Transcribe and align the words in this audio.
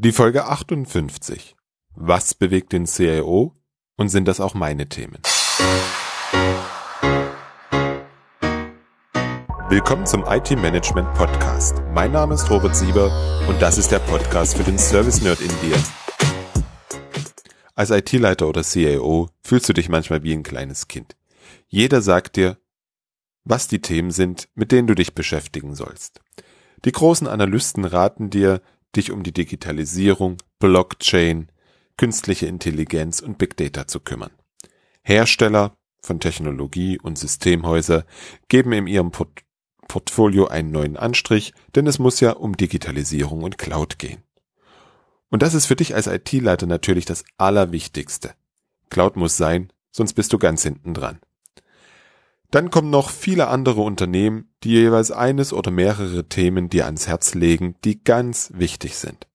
Die 0.00 0.12
Folge 0.12 0.44
58. 0.44 1.56
Was 1.96 2.32
bewegt 2.32 2.72
den 2.72 2.86
CIO 2.86 3.56
und 3.96 4.08
sind 4.10 4.28
das 4.28 4.38
auch 4.38 4.54
meine 4.54 4.88
Themen? 4.88 5.18
Willkommen 9.68 10.06
zum 10.06 10.24
IT 10.24 10.52
Management 10.52 11.12
Podcast. 11.14 11.82
Mein 11.92 12.12
Name 12.12 12.34
ist 12.34 12.48
Robert 12.48 12.76
Sieber 12.76 13.10
und 13.48 13.60
das 13.60 13.76
ist 13.76 13.90
der 13.90 13.98
Podcast 13.98 14.56
für 14.56 14.62
den 14.62 14.78
Service 14.78 15.20
Nerd 15.20 15.40
in 15.40 15.50
dir. 15.62 15.76
Als 17.74 17.90
IT-Leiter 17.90 18.46
oder 18.46 18.62
CIO 18.62 19.30
fühlst 19.42 19.68
du 19.68 19.72
dich 19.72 19.88
manchmal 19.88 20.22
wie 20.22 20.32
ein 20.32 20.44
kleines 20.44 20.86
Kind. 20.86 21.16
Jeder 21.66 22.02
sagt 22.02 22.36
dir, 22.36 22.56
was 23.42 23.66
die 23.66 23.82
Themen 23.82 24.12
sind, 24.12 24.48
mit 24.54 24.70
denen 24.70 24.86
du 24.86 24.94
dich 24.94 25.16
beschäftigen 25.16 25.74
sollst. 25.74 26.20
Die 26.84 26.92
großen 26.92 27.26
Analysten 27.26 27.84
raten 27.84 28.30
dir, 28.30 28.62
dich 28.96 29.10
um 29.10 29.22
die 29.22 29.32
Digitalisierung, 29.32 30.38
Blockchain, 30.58 31.48
künstliche 31.96 32.46
Intelligenz 32.46 33.20
und 33.20 33.38
Big 33.38 33.56
Data 33.56 33.86
zu 33.86 34.00
kümmern. 34.00 34.30
Hersteller 35.02 35.76
von 36.00 36.20
Technologie 36.20 36.98
und 36.98 37.18
Systemhäuser 37.18 38.04
geben 38.48 38.72
in 38.72 38.86
ihrem 38.86 39.10
Port 39.10 39.42
Portfolio 39.88 40.46
einen 40.48 40.70
neuen 40.70 40.98
Anstrich, 40.98 41.54
denn 41.74 41.86
es 41.86 41.98
muss 41.98 42.20
ja 42.20 42.32
um 42.32 42.58
Digitalisierung 42.58 43.42
und 43.42 43.56
Cloud 43.56 43.98
gehen. 43.98 44.22
Und 45.30 45.42
das 45.42 45.54
ist 45.54 45.64
für 45.64 45.76
dich 45.76 45.94
als 45.94 46.06
IT-Leiter 46.06 46.66
natürlich 46.66 47.06
das 47.06 47.24
Allerwichtigste. 47.38 48.34
Cloud 48.90 49.16
muss 49.16 49.38
sein, 49.38 49.72
sonst 49.90 50.12
bist 50.12 50.32
du 50.34 50.38
ganz 50.38 50.62
hinten 50.62 50.92
dran. 50.92 51.20
Dann 52.50 52.70
kommen 52.70 52.88
noch 52.88 53.10
viele 53.10 53.48
andere 53.48 53.82
Unternehmen, 53.82 54.54
die 54.64 54.70
jeweils 54.70 55.10
eines 55.10 55.52
oder 55.52 55.70
mehrere 55.70 56.28
Themen 56.28 56.70
dir 56.70 56.86
ans 56.86 57.06
Herz 57.06 57.34
legen, 57.34 57.76
die 57.84 58.02
ganz 58.02 58.52
wichtig 58.54 58.96
sind. 58.96 59.26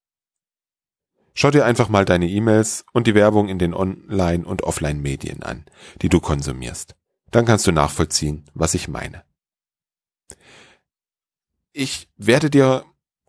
Schau 1.35 1.51
dir 1.51 1.65
einfach 1.65 1.89
mal 1.89 2.05
deine 2.05 2.27
E-Mails 2.27 2.85
und 2.91 3.07
die 3.07 3.15
Werbung 3.15 3.49
in 3.49 3.59
den 3.59 3.73
Online- 3.73 4.45
und 4.45 4.63
Offline-Medien 4.63 5.43
an, 5.43 5.65
die 6.01 6.09
du 6.09 6.19
konsumierst. 6.19 6.95
Dann 7.31 7.45
kannst 7.45 7.65
du 7.65 7.71
nachvollziehen, 7.71 8.45
was 8.53 8.73
ich 8.75 8.87
meine. 8.87 9.23
Ich 11.71 12.07
werde 12.17 12.51
dir 12.51 12.85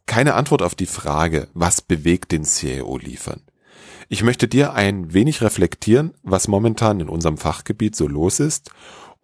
keine 0.06 0.34
Antwort 0.34 0.60
auf 0.60 0.74
die 0.74 0.86
Frage, 0.86 1.48
was 1.54 1.80
bewegt 1.80 2.32
den 2.32 2.44
CIO 2.44 2.98
liefern. 2.98 3.42
Ich 4.10 4.22
möchte 4.22 4.48
dir 4.48 4.74
ein 4.74 5.14
wenig 5.14 5.40
reflektieren, 5.40 6.12
was 6.22 6.46
momentan 6.46 7.00
in 7.00 7.08
unserem 7.08 7.38
Fachgebiet 7.38 7.96
so 7.96 8.06
los 8.06 8.38
ist 8.38 8.70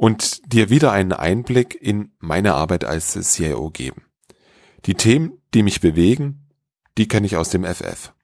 und 0.00 0.50
dir 0.50 0.70
wieder 0.70 0.92
einen 0.92 1.12
Einblick 1.12 1.74
in 1.78 2.12
meine 2.20 2.54
Arbeit 2.54 2.86
als 2.86 3.12
CIO 3.12 3.68
geben. 3.68 4.06
Die 4.86 4.94
Themen, 4.94 5.42
die 5.52 5.62
mich 5.62 5.82
bewegen, 5.82 6.48
die 6.96 7.06
kenne 7.06 7.26
ich 7.26 7.36
aus 7.36 7.50
dem 7.50 7.66
FF. 7.66 8.14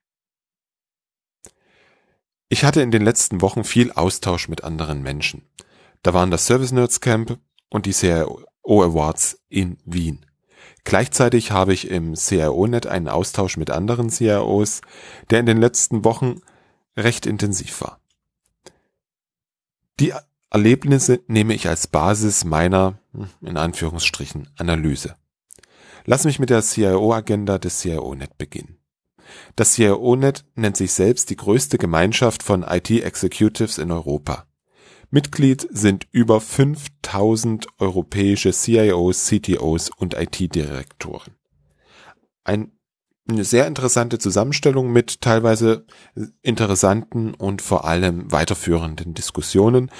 Ich 2.48 2.64
hatte 2.64 2.80
in 2.80 2.90
den 2.90 3.02
letzten 3.02 3.42
Wochen 3.42 3.62
viel 3.62 3.92
Austausch 3.92 4.48
mit 4.48 4.64
anderen 4.64 5.02
Menschen. 5.02 5.42
Da 6.02 6.14
waren 6.14 6.30
das 6.30 6.46
Service 6.46 6.72
Nerds 6.72 7.02
Camp 7.02 7.38
und 7.68 7.84
die 7.84 7.92
CIO 7.92 8.46
Awards 8.64 9.44
in 9.50 9.76
Wien. 9.84 10.24
Gleichzeitig 10.84 11.50
habe 11.50 11.74
ich 11.74 11.90
im 11.90 12.14
CIO-Net 12.14 12.86
einen 12.86 13.08
Austausch 13.08 13.58
mit 13.58 13.68
anderen 13.68 14.08
CIOs, 14.08 14.80
der 15.28 15.40
in 15.40 15.46
den 15.46 15.58
letzten 15.58 16.06
Wochen 16.06 16.40
recht 16.96 17.26
intensiv 17.26 17.82
war. 17.82 18.00
Die 20.00 20.14
Erlebnisse 20.56 21.20
nehme 21.26 21.52
ich 21.52 21.68
als 21.68 21.86
Basis 21.86 22.46
meiner, 22.46 22.98
hm, 23.12 23.28
in 23.42 23.58
Anführungsstrichen, 23.58 24.48
Analyse. 24.56 25.14
Lass 26.06 26.24
mich 26.24 26.38
mit 26.38 26.48
der 26.48 26.62
CIO-Agenda 26.62 27.58
des 27.58 27.80
CIO-Net 27.80 28.38
beginnen. 28.38 28.78
Das 29.54 29.74
CIO-Net 29.74 30.46
nennt 30.54 30.78
sich 30.78 30.94
selbst 30.94 31.28
die 31.28 31.36
größte 31.36 31.76
Gemeinschaft 31.76 32.42
von 32.42 32.62
IT-Executives 32.62 33.76
in 33.76 33.92
Europa. 33.92 34.46
Mitglied 35.10 35.68
sind 35.70 36.06
über 36.10 36.40
5000 36.40 37.66
europäische 37.78 38.52
CIOs, 38.52 39.26
CTOs 39.26 39.90
und 39.90 40.14
IT-Direktoren. 40.14 41.34
Ein 42.44 42.72
eine 43.28 43.44
sehr 43.44 43.66
interessante 43.66 44.18
Zusammenstellung 44.18 44.92
mit 44.92 45.20
teilweise 45.20 45.84
interessanten 46.42 47.34
und 47.34 47.62
vor 47.62 47.84
allem 47.84 48.30
weiterführenden 48.30 49.14
Diskussionen, 49.14 49.90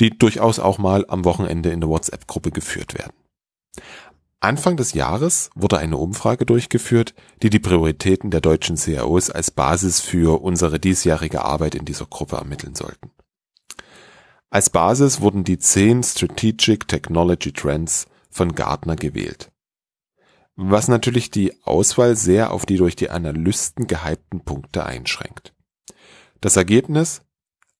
die 0.00 0.10
durchaus 0.10 0.58
auch 0.58 0.78
mal 0.78 1.04
am 1.08 1.24
Wochenende 1.24 1.70
in 1.70 1.80
der 1.80 1.88
WhatsApp-Gruppe 1.88 2.50
geführt 2.50 2.94
werden. 2.94 3.12
Anfang 4.40 4.76
des 4.76 4.92
Jahres 4.92 5.48
wurde 5.54 5.78
eine 5.78 5.96
Umfrage 5.96 6.44
durchgeführt, 6.44 7.14
die 7.42 7.48
die 7.48 7.58
Prioritäten 7.58 8.30
der 8.30 8.42
deutschen 8.42 8.76
CIOs 8.76 9.30
als 9.30 9.50
Basis 9.50 10.00
für 10.00 10.42
unsere 10.42 10.78
diesjährige 10.78 11.42
Arbeit 11.42 11.74
in 11.74 11.86
dieser 11.86 12.04
Gruppe 12.04 12.36
ermitteln 12.36 12.74
sollten. 12.74 13.10
Als 14.50 14.68
Basis 14.68 15.22
wurden 15.22 15.44
die 15.44 15.58
zehn 15.58 16.02
Strategic 16.02 16.86
Technology 16.86 17.52
Trends 17.52 18.06
von 18.30 18.54
Gartner 18.54 18.96
gewählt 18.96 19.50
was 20.56 20.88
natürlich 20.88 21.30
die 21.30 21.52
Auswahl 21.64 22.16
sehr 22.16 22.52
auf 22.52 22.66
die 22.66 22.76
durch 22.76 22.96
die 22.96 23.10
Analysten 23.10 23.86
gehypten 23.86 24.44
Punkte 24.44 24.84
einschränkt. 24.84 25.54
Das 26.40 26.56
Ergebnis? 26.56 27.22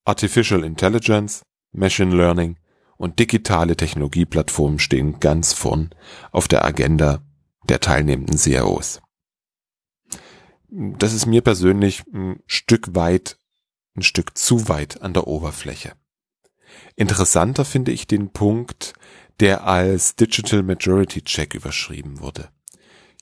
Artificial 0.04 0.64
Intelligence, 0.64 1.42
Machine 1.72 2.14
Learning 2.14 2.58
und 2.96 3.18
digitale 3.18 3.76
Technologieplattformen 3.76 4.78
stehen 4.78 5.20
ganz 5.20 5.52
vorn 5.52 5.90
auf 6.30 6.48
der 6.48 6.64
Agenda 6.64 7.22
der 7.68 7.80
teilnehmenden 7.80 8.36
CIOs. 8.36 9.00
Das 10.68 11.12
ist 11.12 11.26
mir 11.26 11.41
persönlich 11.41 12.04
ein 12.12 12.42
Stück 12.46 12.94
weit, 12.94 13.38
ein 13.96 14.02
Stück 14.02 14.36
zu 14.36 14.68
weit 14.68 15.02
an 15.02 15.14
der 15.14 15.26
Oberfläche. 15.26 15.92
Interessanter 16.96 17.64
finde 17.64 17.92
ich 17.92 18.06
den 18.06 18.32
Punkt, 18.32 18.94
der 19.41 19.66
als 19.66 20.16
Digital 20.16 20.62
Majority 20.62 21.22
Check 21.22 21.54
überschrieben 21.54 22.20
wurde. 22.20 22.48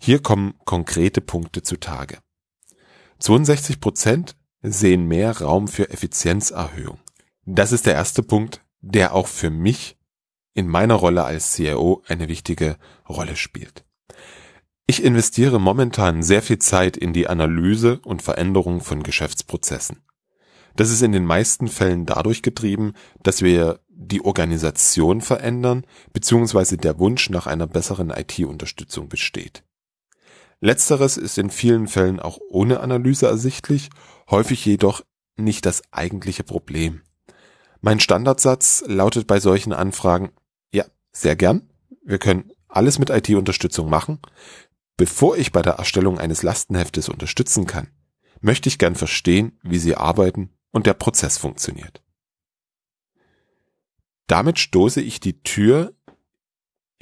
Hier 0.04 0.20
kommen 0.20 0.54
konkrete 0.64 1.20
Punkte 1.20 1.62
zutage. 1.62 2.18
62 3.20 3.78
Prozent 3.78 4.36
sehen 4.60 5.06
mehr 5.06 5.38
Raum 5.38 5.68
für 5.68 5.90
Effizienzerhöhung. 5.90 6.98
Das 7.44 7.70
ist 7.70 7.86
der 7.86 7.94
erste 7.94 8.24
Punkt, 8.24 8.64
der 8.80 9.14
auch 9.14 9.28
für 9.28 9.50
mich 9.50 9.96
in 10.54 10.66
meiner 10.66 10.94
Rolle 10.94 11.22
als 11.22 11.52
CIO 11.52 12.02
eine 12.08 12.26
wichtige 12.26 12.78
Rolle 13.08 13.36
spielt. 13.36 13.84
Ich 14.88 15.04
investiere 15.04 15.60
momentan 15.60 16.24
sehr 16.24 16.42
viel 16.42 16.58
Zeit 16.58 16.96
in 16.96 17.12
die 17.12 17.28
Analyse 17.28 18.00
und 18.00 18.22
Veränderung 18.22 18.80
von 18.80 19.04
Geschäftsprozessen. 19.04 20.02
Das 20.74 20.90
ist 20.90 21.02
in 21.02 21.12
den 21.12 21.26
meisten 21.26 21.68
Fällen 21.68 22.06
dadurch 22.06 22.42
getrieben, 22.42 22.94
dass 23.22 23.42
wir 23.42 23.78
die 23.88 24.24
Organisation 24.24 25.20
verändern, 25.20 25.86
beziehungsweise 26.12 26.76
der 26.76 26.98
Wunsch 26.98 27.30
nach 27.30 27.46
einer 27.46 27.68
besseren 27.68 28.10
IT-Unterstützung 28.10 29.08
besteht. 29.08 29.62
Letzteres 30.62 31.16
ist 31.16 31.38
in 31.38 31.50
vielen 31.50 31.88
Fällen 31.88 32.20
auch 32.20 32.38
ohne 32.48 32.78
Analyse 32.78 33.26
ersichtlich, 33.26 33.90
häufig 34.30 34.64
jedoch 34.64 35.02
nicht 35.36 35.66
das 35.66 35.82
eigentliche 35.90 36.44
Problem. 36.44 37.02
Mein 37.80 37.98
Standardsatz 37.98 38.84
lautet 38.86 39.26
bei 39.26 39.40
solchen 39.40 39.72
Anfragen, 39.72 40.30
ja, 40.72 40.84
sehr 41.10 41.34
gern, 41.34 41.68
wir 42.04 42.18
können 42.18 42.52
alles 42.68 43.00
mit 43.00 43.10
IT-Unterstützung 43.10 43.90
machen. 43.90 44.20
Bevor 44.96 45.36
ich 45.36 45.50
bei 45.50 45.62
der 45.62 45.74
Erstellung 45.74 46.20
eines 46.20 46.44
Lastenheftes 46.44 47.08
unterstützen 47.08 47.66
kann, 47.66 47.88
möchte 48.40 48.68
ich 48.68 48.78
gern 48.78 48.94
verstehen, 48.94 49.58
wie 49.64 49.80
Sie 49.80 49.96
arbeiten 49.96 50.50
und 50.70 50.86
der 50.86 50.94
Prozess 50.94 51.38
funktioniert. 51.38 52.04
Damit 54.28 54.60
stoße 54.60 55.00
ich 55.00 55.18
die 55.18 55.42
Tür 55.42 55.92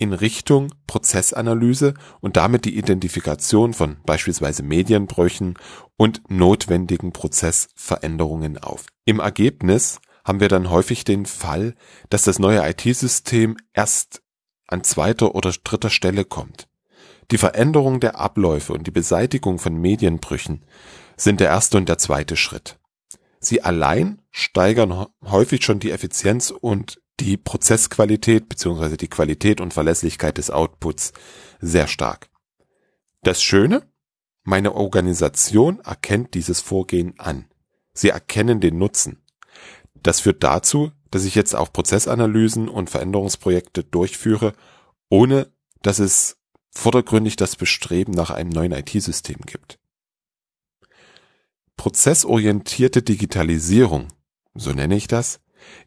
in 0.00 0.14
Richtung 0.14 0.72
Prozessanalyse 0.86 1.92
und 2.20 2.38
damit 2.38 2.64
die 2.64 2.76
Identifikation 2.76 3.74
von 3.74 3.98
beispielsweise 4.06 4.62
Medienbrüchen 4.62 5.58
und 5.98 6.22
notwendigen 6.30 7.12
Prozessveränderungen 7.12 8.56
auf. 8.56 8.86
Im 9.04 9.20
Ergebnis 9.20 10.00
haben 10.24 10.40
wir 10.40 10.48
dann 10.48 10.70
häufig 10.70 11.04
den 11.04 11.26
Fall, 11.26 11.74
dass 12.08 12.22
das 12.22 12.38
neue 12.38 12.66
IT-System 12.66 13.58
erst 13.74 14.22
an 14.66 14.82
zweiter 14.84 15.34
oder 15.34 15.52
dritter 15.62 15.90
Stelle 15.90 16.24
kommt. 16.24 16.66
Die 17.30 17.38
Veränderung 17.38 18.00
der 18.00 18.18
Abläufe 18.18 18.72
und 18.72 18.86
die 18.86 18.92
Beseitigung 18.92 19.58
von 19.58 19.74
Medienbrüchen 19.74 20.64
sind 21.18 21.40
der 21.40 21.48
erste 21.48 21.76
und 21.76 21.90
der 21.90 21.98
zweite 21.98 22.36
Schritt. 22.36 22.78
Sie 23.38 23.62
allein 23.62 24.22
steigern 24.30 25.06
häufig 25.24 25.62
schon 25.62 25.78
die 25.78 25.90
Effizienz 25.90 26.50
und 26.50 26.99
die 27.20 27.36
Prozessqualität 27.36 28.48
bzw. 28.48 28.96
die 28.96 29.08
Qualität 29.08 29.60
und 29.60 29.74
Verlässlichkeit 29.74 30.38
des 30.38 30.50
Outputs 30.50 31.12
sehr 31.60 31.86
stark. 31.86 32.30
Das 33.22 33.42
Schöne? 33.42 33.86
Meine 34.42 34.74
Organisation 34.74 35.80
erkennt 35.80 36.34
dieses 36.34 36.60
Vorgehen 36.60 37.14
an. 37.18 37.44
Sie 37.92 38.08
erkennen 38.08 38.60
den 38.60 38.78
Nutzen. 38.78 39.22
Das 40.02 40.20
führt 40.20 40.42
dazu, 40.42 40.92
dass 41.10 41.24
ich 41.24 41.34
jetzt 41.34 41.54
auch 41.54 41.72
Prozessanalysen 41.72 42.68
und 42.68 42.88
Veränderungsprojekte 42.88 43.84
durchführe, 43.84 44.54
ohne 45.10 45.52
dass 45.82 45.98
es 45.98 46.38
vordergründig 46.70 47.36
das 47.36 47.56
Bestreben 47.56 48.12
nach 48.12 48.30
einem 48.30 48.50
neuen 48.50 48.72
IT-System 48.72 49.40
gibt. 49.44 49.78
Prozessorientierte 51.76 53.02
Digitalisierung, 53.02 54.08
so 54.54 54.72
nenne 54.72 54.96
ich 54.96 55.06
das, 55.06 55.40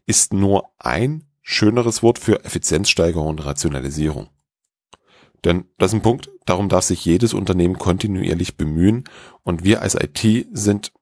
ist 0.06 0.32
nur 0.32 0.70
ein 0.78 1.24
schöneres 1.42 2.02
Wort 2.02 2.18
für 2.18 2.44
Effizienzsteigerung 2.44 3.28
und 3.28 3.44
Rationalisierung. 3.44 4.28
Denn 5.44 5.66
das 5.78 5.90
ist 5.90 5.94
ein 5.94 6.02
Punkt, 6.02 6.30
darum 6.46 6.68
darf 6.68 6.84
sich 6.84 7.04
jedes 7.04 7.34
Unternehmen 7.34 7.78
kontinuierlich 7.78 8.56
bemühen 8.56 9.04
und 9.42 9.62
wir 9.62 9.82
als 9.82 9.94
IT 9.94 10.48
sind 10.52 10.92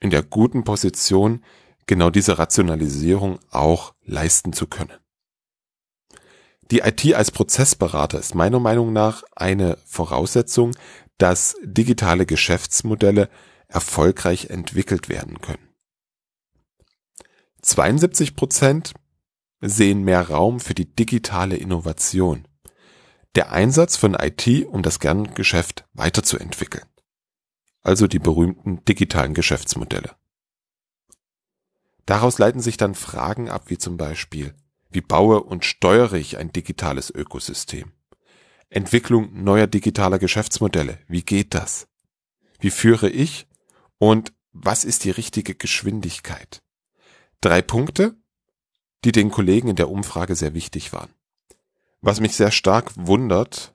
in 0.00 0.10
der 0.10 0.22
guten 0.22 0.64
Position, 0.64 1.42
genau 1.86 2.10
diese 2.10 2.38
Rationalisierung 2.38 3.38
auch 3.50 3.94
leisten 4.04 4.52
zu 4.52 4.66
können. 4.66 4.92
Die 6.70 6.80
IT 6.80 7.14
als 7.14 7.30
Prozessberater 7.30 8.18
ist 8.18 8.34
meiner 8.34 8.60
Meinung 8.60 8.92
nach 8.92 9.22
eine 9.34 9.78
Voraussetzung, 9.86 10.72
dass 11.16 11.56
digitale 11.62 12.26
Geschäftsmodelle 12.26 13.30
erfolgreich 13.68 14.50
entwickelt 14.50 15.08
werden 15.08 15.40
können. 15.40 15.65
72 17.66 18.36
Prozent 18.36 18.94
sehen 19.60 20.04
mehr 20.04 20.28
Raum 20.28 20.60
für 20.60 20.72
die 20.72 20.94
digitale 20.94 21.56
Innovation. 21.56 22.46
Der 23.34 23.50
Einsatz 23.50 23.96
von 23.96 24.14
IT, 24.14 24.46
um 24.66 24.82
das 24.82 25.00
Kerngeschäft 25.00 25.84
weiterzuentwickeln. 25.92 26.86
Also 27.82 28.06
die 28.06 28.20
berühmten 28.20 28.84
digitalen 28.84 29.34
Geschäftsmodelle. 29.34 30.14
Daraus 32.06 32.38
leiten 32.38 32.60
sich 32.60 32.76
dann 32.76 32.94
Fragen 32.94 33.50
ab, 33.50 33.64
wie 33.66 33.78
zum 33.78 33.96
Beispiel, 33.96 34.54
wie 34.88 35.00
baue 35.00 35.42
und 35.42 35.64
steuere 35.64 36.14
ich 36.14 36.38
ein 36.38 36.52
digitales 36.52 37.10
Ökosystem? 37.10 37.90
Entwicklung 38.70 39.42
neuer 39.42 39.66
digitaler 39.66 40.20
Geschäftsmodelle, 40.20 41.00
wie 41.08 41.24
geht 41.24 41.52
das? 41.52 41.88
Wie 42.60 42.70
führe 42.70 43.10
ich 43.10 43.48
und 43.98 44.32
was 44.52 44.84
ist 44.84 45.02
die 45.02 45.10
richtige 45.10 45.56
Geschwindigkeit? 45.56 46.62
Drei 47.40 47.62
Punkte, 47.62 48.16
die 49.04 49.12
den 49.12 49.30
Kollegen 49.30 49.68
in 49.68 49.76
der 49.76 49.90
Umfrage 49.90 50.34
sehr 50.34 50.54
wichtig 50.54 50.92
waren. 50.92 51.10
Was 52.00 52.20
mich 52.20 52.36
sehr 52.36 52.50
stark 52.50 52.92
wundert, 52.96 53.74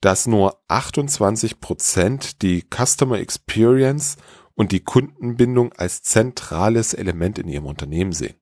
dass 0.00 0.26
nur 0.26 0.62
28 0.68 1.60
Prozent 1.60 2.42
die 2.42 2.64
Customer 2.68 3.18
Experience 3.18 4.16
und 4.54 4.72
die 4.72 4.80
Kundenbindung 4.80 5.72
als 5.74 6.02
zentrales 6.02 6.94
Element 6.94 7.38
in 7.38 7.48
ihrem 7.48 7.66
Unternehmen 7.66 8.12
sehen. 8.12 8.34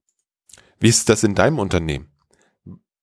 Wie 0.81 0.89
ist 0.89 1.09
das 1.09 1.25
in 1.25 1.35
deinem 1.35 1.59
Unternehmen? 1.59 2.11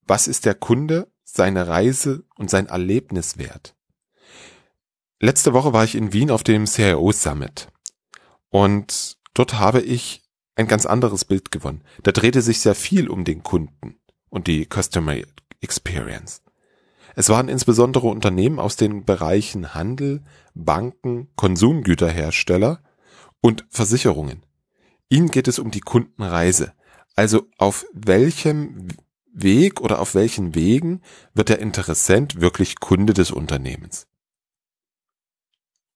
Was 0.08 0.28
ist 0.28 0.46
der 0.46 0.56
Kunde, 0.56 1.12
seine 1.24 1.68
Reise 1.68 2.26
und 2.38 2.50
sein 2.50 2.68
Erlebnis 2.68 3.38
wert? 3.38 3.76
Letzte 5.20 5.54
Woche 5.54 5.74
war 5.74 5.84
ich 5.84 5.96
in 5.96 6.14
Wien 6.14 6.32
auf 6.32 6.44
dem 6.44 6.66
CIO 6.66 7.12
Summit 7.12 7.70
und 8.50 9.18
dort 9.34 9.56
habe 9.56 9.82
ich 9.82 10.25
ein 10.56 10.68
ganz 10.68 10.86
anderes 10.86 11.26
Bild 11.26 11.52
gewonnen. 11.52 11.84
Da 12.04 12.12
drehte 12.12 12.42
sich 12.42 12.60
sehr 12.60 12.76
viel 12.76 13.10
um 13.10 13.24
den 13.24 13.44
Kunden 13.44 13.98
und 14.30 14.48
die 14.48 14.68
Customer 14.72 15.16
Experience. 15.62 16.42
Es 17.16 17.30
waren 17.30 17.48
insbesondere 17.48 18.08
Unternehmen 18.08 18.60
aus 18.60 18.76
den 18.76 19.06
Bereichen 19.06 19.74
Handel, 19.74 20.24
Banken, 20.54 21.30
Konsumgüterhersteller 21.36 22.82
und 23.42 23.66
Versicherungen. 23.70 24.46
Ihnen 25.10 25.30
geht 25.30 25.48
es 25.48 25.60
um 25.60 25.72
die 25.72 25.82
Kundenreise. 25.82 26.74
Also 27.16 27.48
auf 27.58 27.86
welchem 27.94 28.90
Weg 29.32 29.82
oder 29.82 30.00
auf 30.00 30.16
welchen 30.16 30.56
Wegen 30.56 31.02
wird 31.34 31.50
der 31.50 31.60
Interessent 31.60 32.42
wirklich 32.42 32.80
Kunde 32.80 33.14
des 33.14 33.32
Unternehmens? 33.32 34.08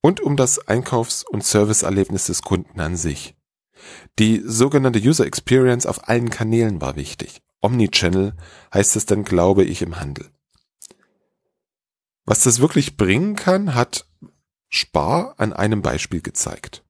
Und 0.01 0.21
um 0.21 0.37
das 0.37 0.67
Einkaufs- 0.67 1.23
und 1.23 1.43
Serviceerlebnis 1.43 2.27
des 2.27 2.41
Kunden 2.41 2.79
an 2.79 2.95
sich. 2.95 3.35
Die 4.17 4.41
sogenannte 4.45 4.99
User 4.99 5.25
Experience 5.25 5.85
auf 5.85 6.07
allen 6.07 6.29
Kanälen 6.29 6.81
war 6.81 6.95
wichtig. 6.95 7.41
Omnichannel 7.61 8.35
heißt 8.73 8.95
es 8.95 9.05
dann, 9.05 9.23
glaube 9.23 9.63
ich, 9.63 9.81
im 9.81 9.99
Handel. 9.99 10.29
Was 12.25 12.43
das 12.43 12.59
wirklich 12.59 12.95
bringen 12.95 13.35
kann, 13.35 13.75
hat 13.75 14.05
Spar 14.69 15.35
an 15.37 15.51
einem 15.51 15.81
Beispiel 15.81 16.21
gezeigt. 16.21 16.83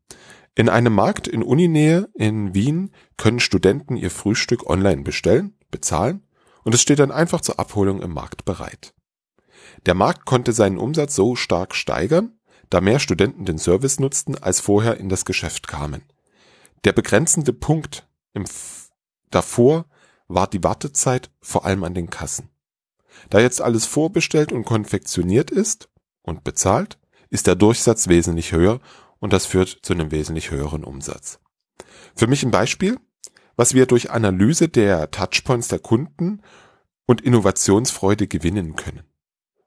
In 0.55 0.67
einem 0.67 0.93
Markt 0.93 1.27
in 1.27 1.41
Uninähe 1.41 2.09
in 2.13 2.53
Wien 2.53 2.91
können 3.15 3.39
Studenten 3.39 3.95
ihr 3.95 4.11
Frühstück 4.11 4.69
online 4.69 5.03
bestellen, 5.03 5.55
bezahlen 5.71 6.27
und 6.63 6.75
es 6.75 6.81
steht 6.81 6.99
dann 6.99 7.11
einfach 7.11 7.39
zur 7.39 7.59
Abholung 7.59 8.01
im 8.01 8.13
Markt 8.13 8.43
bereit. 8.43 8.93
Der 9.85 9.93
Markt 9.93 10.25
konnte 10.25 10.51
seinen 10.51 10.77
Umsatz 10.77 11.15
so 11.15 11.37
stark 11.37 11.73
steigern, 11.73 12.37
da 12.69 12.81
mehr 12.81 12.99
Studenten 12.99 13.45
den 13.45 13.57
Service 13.57 13.99
nutzten, 13.99 14.37
als 14.37 14.59
vorher 14.59 14.97
in 14.97 15.07
das 15.07 15.23
Geschäft 15.23 15.67
kamen. 15.67 16.03
Der 16.85 16.93
begrenzende 16.93 17.53
Punkt 17.53 18.07
im 18.33 18.45
davor 19.29 19.85
war 20.27 20.47
die 20.47 20.63
Wartezeit 20.63 21.29
vor 21.41 21.65
allem 21.65 21.83
an 21.83 21.93
den 21.93 22.09
Kassen. 22.09 22.49
Da 23.29 23.39
jetzt 23.39 23.61
alles 23.61 23.85
vorbestellt 23.85 24.51
und 24.51 24.65
konfektioniert 24.65 25.51
ist 25.51 25.89
und 26.21 26.43
bezahlt, 26.43 26.97
ist 27.29 27.47
der 27.47 27.55
Durchsatz 27.55 28.07
wesentlich 28.07 28.51
höher 28.51 28.79
und 29.19 29.33
das 29.33 29.45
führt 29.45 29.79
zu 29.81 29.93
einem 29.93 30.11
wesentlich 30.11 30.51
höheren 30.51 30.83
Umsatz. 30.83 31.39
Für 32.15 32.27
mich 32.27 32.43
ein 32.43 32.51
Beispiel, 32.51 32.97
was 33.55 33.73
wir 33.73 33.85
durch 33.85 34.11
Analyse 34.11 34.69
der 34.69 35.11
Touchpoints 35.11 35.67
der 35.67 35.79
Kunden 35.79 36.41
und 37.05 37.21
Innovationsfreude 37.21 38.27
gewinnen 38.27 38.75
können. 38.75 39.03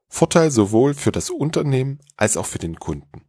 Vorteil 0.07 0.49
sowohl 0.49 0.93
für 0.93 1.11
das 1.11 1.29
Unternehmen 1.29 1.99
als 2.17 2.37
auch 2.37 2.45
für 2.45 2.59
den 2.59 2.79
Kunden. 2.79 3.21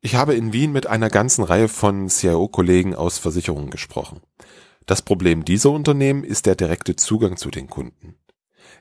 Ich 0.00 0.14
habe 0.14 0.34
in 0.34 0.52
Wien 0.52 0.70
mit 0.70 0.86
einer 0.86 1.08
ganzen 1.08 1.42
Reihe 1.42 1.68
von 1.68 2.08
CIO-Kollegen 2.08 2.94
aus 2.94 3.18
Versicherungen 3.18 3.70
gesprochen. 3.70 4.20
Das 4.86 5.02
Problem 5.02 5.44
dieser 5.44 5.70
Unternehmen 5.70 6.22
ist 6.22 6.46
der 6.46 6.54
direkte 6.54 6.94
Zugang 6.94 7.36
zu 7.36 7.50
den 7.50 7.68
Kunden. 7.68 8.14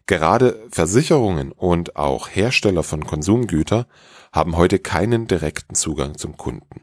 Gerade 0.06 0.64
Versicherungen 0.70 1.52
und 1.52 1.96
auch 1.96 2.30
Hersteller 2.30 2.84
von 2.84 3.06
Konsumgüter 3.06 3.88
haben 4.32 4.56
heute 4.58 4.78
keinen 4.78 5.28
direkten 5.28 5.74
Zugang 5.74 6.18
zum 6.18 6.38
Kunden. 6.38 6.82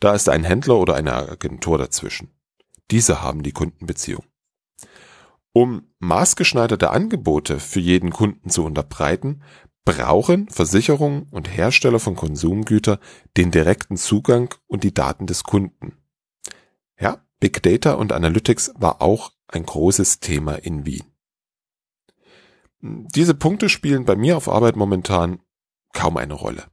Da 0.00 0.14
ist 0.14 0.28
ein 0.28 0.44
Händler 0.44 0.76
oder 0.76 0.94
eine 0.94 1.14
Agentur 1.14 1.78
dazwischen. 1.78 2.30
Diese 2.90 3.22
haben 3.22 3.42
die 3.42 3.52
Kundenbeziehung. 3.52 4.24
Um 5.52 5.86
maßgeschneiderte 6.00 6.90
Angebote 6.90 7.58
für 7.58 7.80
jeden 7.80 8.10
Kunden 8.10 8.50
zu 8.50 8.64
unterbreiten, 8.64 9.42
brauchen 9.86 10.50
Versicherungen 10.50 11.28
und 11.30 11.56
Hersteller 11.56 12.00
von 12.00 12.16
Konsumgütern 12.16 12.98
den 13.38 13.50
direkten 13.50 13.96
Zugang 13.96 14.54
und 14.66 14.84
die 14.84 14.92
Daten 14.92 15.26
des 15.26 15.44
Kunden. 15.44 15.96
Ja, 17.00 17.24
Big 17.40 17.62
Data 17.62 17.94
und 17.94 18.12
Analytics 18.12 18.72
war 18.76 19.00
auch 19.00 19.32
ein 19.48 19.64
großes 19.64 20.20
Thema 20.20 20.56
in 20.56 20.84
Wien. 20.84 21.04
Diese 22.80 23.34
Punkte 23.34 23.68
spielen 23.68 24.04
bei 24.04 24.16
mir 24.16 24.36
auf 24.36 24.48
Arbeit 24.48 24.76
momentan 24.76 25.38
kaum 25.92 26.16
eine 26.16 26.34
Rolle. 26.34 26.64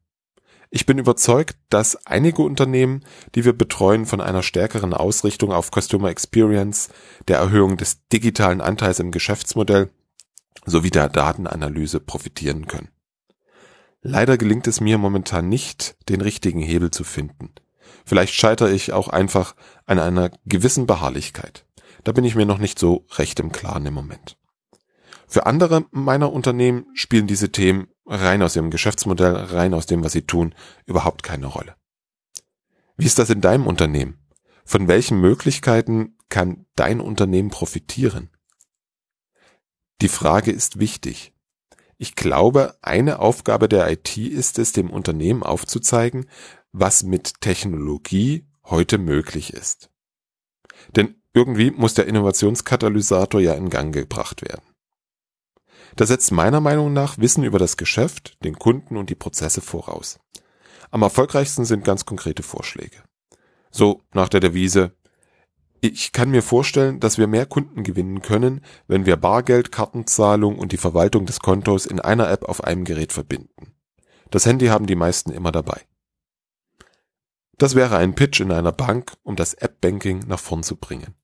Ich 0.71 0.87
bin 0.87 0.97
überzeugt, 0.97 1.55
dass 1.69 2.07
einige 2.07 2.41
Unternehmen, 2.41 3.05
die 3.35 3.45
wir 3.45 3.53
betreuen, 3.53 4.07
von 4.07 4.21
einer 4.21 4.41
stärkeren 4.41 4.93
Ausrichtung 4.93 5.51
auf 5.51 5.69
Customer 5.69 6.09
Experience, 6.09 6.89
der 7.27 7.37
Erhöhung 7.37 7.77
des 7.77 8.07
digitalen 8.07 8.59
Anteils 8.59 8.99
im 8.99 9.11
Geschäftsmodell 9.11 9.91
sowie 10.65 10.89
der 10.89 11.09
Datenanalyse 11.09 11.99
profitieren 11.99 12.65
können. 12.65 12.92
Leider 14.05 14.37
gelingt 14.37 14.67
es 14.67 14.81
mir 14.81 14.97
momentan 14.97 15.47
nicht, 15.47 15.95
den 16.09 16.19
richtigen 16.19 16.59
Hebel 16.59 16.91
zu 16.91 17.05
finden. 17.05 17.53
Vielleicht 18.05 18.33
scheitere 18.33 18.69
ich 18.69 18.91
auch 18.91 19.07
einfach 19.07 19.55
an 19.85 19.97
einer 19.97 20.29
gewissen 20.45 20.85
Beharrlichkeit. 20.85 21.65
Da 22.03 22.11
bin 22.11 22.25
ich 22.25 22.35
mir 22.35 22.45
noch 22.45 22.57
nicht 22.57 22.77
so 22.77 23.05
recht 23.15 23.39
im 23.39 23.53
Klaren 23.53 23.85
im 23.85 23.93
Moment. 23.93 24.37
Für 25.25 25.45
andere 25.45 25.85
meiner 25.91 26.33
Unternehmen 26.33 26.85
spielen 26.93 27.27
diese 27.27 27.53
Themen 27.53 27.87
rein 28.05 28.41
aus 28.41 28.57
ihrem 28.57 28.71
Geschäftsmodell, 28.71 29.35
rein 29.35 29.73
aus 29.73 29.85
dem, 29.85 30.03
was 30.03 30.11
sie 30.11 30.27
tun, 30.27 30.53
überhaupt 30.85 31.23
keine 31.23 31.47
Rolle. 31.47 31.75
Wie 32.97 33.05
ist 33.05 33.19
das 33.19 33.29
in 33.29 33.39
deinem 33.39 33.67
Unternehmen? 33.67 34.19
Von 34.65 34.89
welchen 34.89 35.19
Möglichkeiten 35.19 36.17
kann 36.27 36.65
dein 36.75 36.99
Unternehmen 36.99 37.49
profitieren? 37.49 38.29
Die 40.01 40.09
Frage 40.09 40.51
ist 40.51 40.79
wichtig. 40.79 41.33
Ich 42.03 42.15
glaube, 42.15 42.75
eine 42.81 43.19
Aufgabe 43.19 43.69
der 43.69 43.89
IT 43.89 44.17
ist 44.17 44.59
es, 44.59 44.73
dem 44.73 44.89
Unternehmen 44.89 45.41
aufzuzeigen, 45.41 46.25
was 46.73 47.03
mit 47.03 47.39
Technologie 47.39 48.45
heute 48.65 48.97
möglich 48.97 49.53
ist. 49.53 49.89
Denn 50.97 51.15
irgendwie 51.33 51.71
muss 51.71 51.93
der 51.93 52.07
Innovationskatalysator 52.07 53.39
ja 53.39 53.53
in 53.53 53.69
Gang 53.69 53.93
gebracht 53.93 54.41
werden. 54.41 54.65
Das 55.95 56.09
setzt 56.09 56.33
meiner 56.33 56.59
Meinung 56.59 56.91
nach 56.91 57.19
Wissen 57.19 57.45
über 57.45 57.57
das 57.57 57.77
Geschäft, 57.77 58.37
den 58.43 58.59
Kunden 58.59 58.97
und 58.97 59.09
die 59.09 59.15
Prozesse 59.15 59.61
voraus. 59.61 60.19
Am 60.91 61.03
erfolgreichsten 61.03 61.63
sind 61.63 61.85
ganz 61.85 62.03
konkrete 62.03 62.43
Vorschläge. 62.43 62.97
So 63.71 64.01
nach 64.13 64.27
der 64.27 64.41
Devise, 64.41 64.91
ich 65.83 66.13
kann 66.13 66.29
mir 66.29 66.41
vorstellen, 66.41 67.01
dass 67.01 67.17
wir 67.17 67.27
mehr 67.27 67.45
Kunden 67.45 67.83
gewinnen 67.83 68.21
können, 68.21 68.61
wenn 68.87 69.05
wir 69.05 69.17
Bargeld, 69.17 69.73
Kartenzahlung 69.73 70.57
und 70.57 70.71
die 70.71 70.77
Verwaltung 70.77 71.25
des 71.25 71.41
Kontos 71.41 71.85
in 71.85 71.99
einer 71.99 72.31
App 72.31 72.45
auf 72.45 72.63
einem 72.63 72.85
Gerät 72.85 73.11
verbinden. 73.11 73.73
Das 74.31 74.45
Handy 74.45 74.67
haben 74.67 74.85
die 74.85 74.95
meisten 74.95 75.31
immer 75.31 75.51
dabei. 75.51 75.81
Das 77.57 77.75
wäre 77.75 77.97
ein 77.97 78.15
Pitch 78.15 78.39
in 78.39 78.53
einer 78.53 78.71
Bank, 78.71 79.11
um 79.23 79.35
das 79.35 79.53
App-Banking 79.55 80.19
nach 80.25 80.39
vorn 80.39 80.63
zu 80.63 80.77
bringen. 80.77 81.15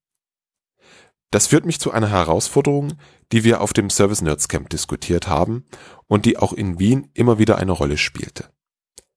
Das 1.31 1.47
führt 1.47 1.65
mich 1.65 1.79
zu 1.79 1.91
einer 1.91 2.09
Herausforderung, 2.09 2.93
die 3.31 3.45
wir 3.45 3.61
auf 3.61 3.71
dem 3.71 3.89
Service 3.89 4.21
Nerds 4.21 4.49
Camp 4.49 4.69
diskutiert 4.69 5.29
haben 5.29 5.63
und 6.07 6.25
die 6.25 6.37
auch 6.37 6.51
in 6.51 6.79
Wien 6.79 7.09
immer 7.13 7.39
wieder 7.39 7.57
eine 7.59 7.71
Rolle 7.71 7.97
spielte. 7.97 8.51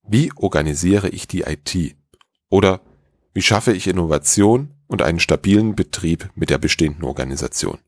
Wie 0.03 0.31
organisiere 0.37 1.09
ich 1.09 1.27
die 1.27 1.41
IT? 1.41 1.97
Oder 2.49 2.81
wie 3.33 3.41
schaffe 3.41 3.73
ich 3.73 3.87
Innovation 3.87 4.73
und 4.87 5.01
einen 5.01 5.19
stabilen 5.19 5.75
Betrieb 5.75 6.29
mit 6.35 6.49
der 6.49 6.57
bestehenden 6.57 7.03
Organisation? 7.03 7.79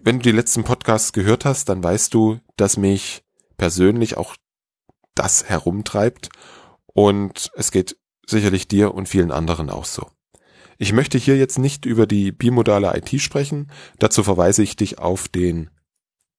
Wenn 0.00 0.18
du 0.18 0.24
die 0.24 0.32
letzten 0.32 0.64
Podcasts 0.64 1.12
gehört 1.12 1.44
hast, 1.44 1.68
dann 1.68 1.82
weißt 1.82 2.12
du, 2.14 2.40
dass 2.56 2.76
mich 2.76 3.24
persönlich 3.56 4.16
auch 4.16 4.36
das 5.14 5.48
herumtreibt 5.48 6.28
und 6.86 7.50
es 7.54 7.70
geht 7.70 7.96
sicherlich 8.26 8.68
dir 8.68 8.94
und 8.94 9.08
vielen 9.08 9.32
anderen 9.32 9.70
auch 9.70 9.84
so. 9.84 10.10
Ich 10.78 10.92
möchte 10.92 11.16
hier 11.16 11.36
jetzt 11.36 11.58
nicht 11.58 11.86
über 11.86 12.06
die 12.06 12.32
bimodale 12.32 12.94
IT 12.96 13.20
sprechen. 13.20 13.70
Dazu 13.98 14.22
verweise 14.22 14.62
ich 14.62 14.76
dich 14.76 14.98
auf 14.98 15.28
den 15.28 15.70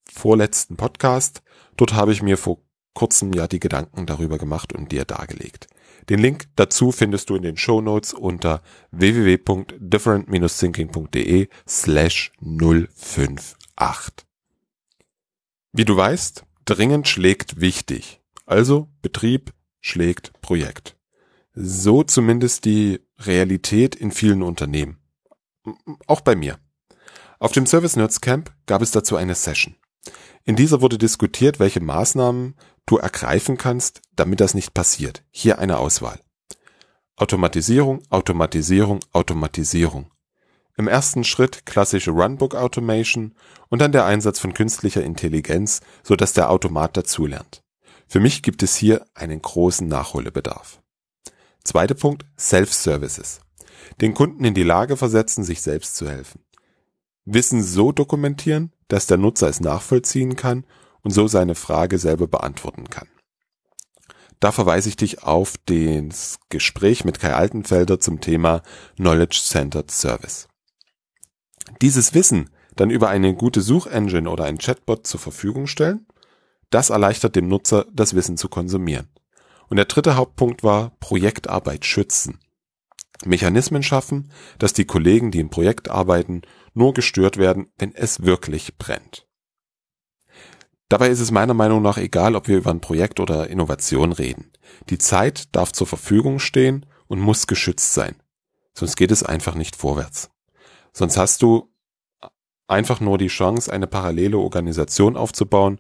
vorletzten 0.10 0.78
Podcast. 0.78 1.42
Dort 1.76 1.94
habe 1.94 2.12
ich 2.12 2.22
mir 2.22 2.38
vor 2.38 2.60
kurzem 2.94 3.34
ja 3.34 3.48
die 3.48 3.60
Gedanken 3.60 4.06
darüber 4.06 4.38
gemacht 4.38 4.74
und 4.74 4.92
dir 4.92 5.06
dargelegt. 5.06 5.68
Den 6.10 6.20
Link 6.20 6.48
dazu 6.56 6.92
findest 6.92 7.30
du 7.30 7.36
in 7.36 7.44
den 7.44 7.58
Show 7.58 7.82
Notes 7.82 8.14
unter 8.14 8.64
www.different-thinking.de 8.92 11.50
slash 11.68 12.32
058. 12.42 14.26
Wie 15.74 15.86
du 15.86 15.98
weißt, 15.98 16.44
dringend 16.66 17.08
schlägt 17.08 17.60
wichtig. 17.60 18.22
Also 18.46 18.90
Betrieb 19.02 19.54
schlägt 19.82 20.40
Projekt. 20.42 20.96
So 21.54 22.04
zumindest 22.04 22.66
die 22.66 23.00
Realität 23.20 23.96
in 23.96 24.12
vielen 24.12 24.44
Unternehmen. 24.44 24.98
Auch 26.06 26.22
bei 26.22 26.36
mir. 26.36 26.60
Auf 27.40 27.52
dem 27.52 27.66
Service 27.66 27.98
Nerds 27.98 28.22
Camp 28.22 28.54
gab 28.66 28.82
es 28.82 28.92
dazu 28.92 29.18
eine 29.18 29.36
Session. 29.36 29.76
In 30.46 30.56
dieser 30.56 30.82
wurde 30.82 30.98
diskutiert, 30.98 31.60
welche 31.60 31.82
Maßnahmen 31.82 32.56
du 32.88 32.98
ergreifen 32.98 33.58
kannst, 33.58 34.02
damit 34.16 34.40
das 34.40 34.56
nicht 34.56 34.74
passiert. 34.74 35.24
Hier 35.30 35.60
eine 35.60 35.78
Auswahl. 35.78 36.20
Automatisierung, 37.16 38.02
Automatisierung, 38.10 39.00
Automatisierung. 39.12 40.12
Im 40.76 40.88
ersten 40.88 41.24
Schritt 41.24 41.66
klassische 41.66 42.12
Runbook 42.12 42.56
Automation 42.56 43.34
und 43.70 43.82
dann 43.82 43.92
der 43.92 44.06
Einsatz 44.06 44.40
von 44.40 44.54
künstlicher 44.54 45.04
Intelligenz, 45.04 45.82
so 46.04 46.16
dass 46.16 46.34
der 46.34 46.50
Automat 46.50 46.96
dazulernt. 46.96 47.64
Für 48.08 48.20
mich 48.20 48.44
gibt 48.44 48.64
es 48.64 48.76
hier 48.76 49.06
einen 49.16 49.42
großen 49.42 49.88
Nachholbedarf. 49.88 50.82
Zweiter 51.64 51.96
Punkt, 51.96 52.26
Self-Services. 52.40 53.42
Den 54.00 54.14
Kunden 54.14 54.46
in 54.46 54.54
die 54.54 54.64
Lage 54.64 54.96
versetzen, 54.96 55.44
sich 55.44 55.62
selbst 55.62 55.96
zu 55.96 56.08
helfen. 56.08 56.42
Wissen 57.26 57.62
so 57.64 57.92
dokumentieren, 57.92 58.72
dass 58.88 59.08
der 59.08 59.18
Nutzer 59.18 59.50
es 59.50 59.60
nachvollziehen 59.60 60.36
kann 60.36 60.66
und 61.04 61.12
so 61.12 61.28
seine 61.28 61.56
Frage 61.56 61.98
selber 61.98 62.28
beantworten 62.28 62.90
kann. 62.90 63.08
Da 64.40 64.52
verweise 64.52 64.90
ich 64.90 64.98
dich 64.98 65.24
auf 65.24 65.56
das 65.66 66.40
Gespräch 66.50 67.06
mit 67.06 67.20
Kai 67.20 67.34
Altenfelder 67.34 68.00
zum 68.00 68.22
Thema 68.22 68.62
Knowledge 68.96 69.40
Centered 69.44 69.90
Service. 69.90 70.48
Dieses 71.82 72.14
Wissen 72.14 72.50
dann 72.76 72.90
über 72.92 73.10
eine 73.10 73.34
gute 73.34 73.62
Suchengine 73.62 74.30
oder 74.30 74.46
ein 74.46 74.60
Chatbot 74.60 75.08
zur 75.08 75.20
Verfügung 75.20 75.68
stellen, 75.68 76.06
das 76.70 76.90
erleichtert 76.90 77.36
dem 77.36 77.48
Nutzer, 77.48 77.86
das 77.92 78.14
Wissen 78.14 78.38
zu 78.38 78.50
konsumieren. 78.50 79.10
Und 79.70 79.78
der 79.78 79.86
dritte 79.86 80.16
Hauptpunkt 80.16 80.64
war 80.64 80.92
Projektarbeit 81.00 81.86
schützen. 81.86 82.40
Mechanismen 83.26 83.84
schaffen, 83.84 84.32
dass 84.60 84.74
die 84.74 84.86
Kollegen, 84.86 85.32
die 85.32 85.40
im 85.40 85.50
Projekt 85.50 85.90
arbeiten, 85.90 86.44
nur 86.74 86.94
gestört 86.94 87.38
werden, 87.38 87.72
wenn 87.80 87.96
es 87.96 88.22
wirklich 88.22 88.78
brennt. 88.78 89.27
Dabei 90.90 91.10
ist 91.10 91.20
es 91.20 91.32
meiner 91.32 91.54
Meinung 91.54 91.82
nach 91.82 91.98
egal, 91.98 92.36
ob 92.36 92.48
wir 92.48 92.58
über 92.58 92.72
ein 92.72 92.82
Projekt 92.82 93.20
oder 93.20 93.50
Innovation 93.50 94.12
reden. 94.12 94.52
Die 94.90 94.98
Zeit 94.98 95.56
darf 95.56 95.72
zur 95.72 95.88
Verfügung 95.88 96.40
stehen 96.40 96.86
und 97.08 97.20
muss 97.20 97.48
geschützt 97.48 97.94
sein. 97.94 98.16
Sonst 98.74 98.96
geht 98.96 99.12
es 99.12 99.24
einfach 99.24 99.56
nicht 99.56 99.76
vorwärts. 99.76 100.30
Sonst 100.94 101.18
hast 101.18 101.42
du 101.42 101.74
einfach 102.68 103.00
nur 103.00 103.18
die 103.18 103.28
Chance, 103.28 103.72
eine 103.72 103.88
parallele 103.88 104.38
Organisation 104.38 105.18
aufzubauen. 105.18 105.80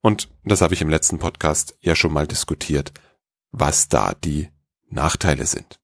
Und 0.00 0.28
das 0.44 0.60
habe 0.60 0.74
ich 0.74 0.82
im 0.82 0.90
letzten 0.90 1.18
Podcast 1.18 1.76
ja 1.80 1.94
schon 1.94 2.12
mal 2.12 2.26
diskutiert 2.26 2.92
was 3.52 3.88
da 3.88 4.14
die 4.14 4.48
Nachteile 4.88 5.46
sind. 5.46 5.78